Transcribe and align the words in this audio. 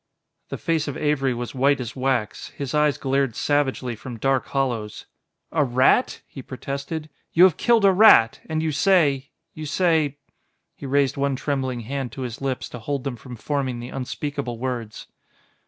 The 0.49 0.57
face 0.57 0.87
of 0.87 0.97
Avery 0.97 1.31
was 1.31 1.53
white 1.53 1.79
as 1.79 1.95
wax; 1.95 2.49
his 2.57 2.73
eyes 2.73 2.97
glared 2.97 3.35
savagely 3.35 3.95
from 3.95 4.17
dark 4.17 4.47
hollows. 4.47 5.05
"A 5.51 5.63
rat!" 5.63 6.21
he 6.25 6.41
protested. 6.41 7.07
"You 7.33 7.43
have 7.43 7.55
killed 7.55 7.85
a 7.85 7.91
rat... 7.91 8.39
and 8.49 8.63
you 8.63 8.71
say 8.71 9.29
you 9.53 9.67
say" 9.67 10.17
He 10.79 10.87
raised 10.87 11.17
one 11.17 11.35
trembling 11.35 11.81
hand 11.81 12.11
to 12.13 12.21
his 12.23 12.41
lips 12.41 12.67
to 12.69 12.79
hold 12.79 13.03
them 13.03 13.15
from 13.15 13.35
forming 13.35 13.79
the 13.79 13.89
unspeakable 13.89 14.57
words. 14.57 15.05